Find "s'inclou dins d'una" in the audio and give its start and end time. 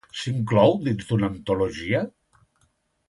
0.19-1.31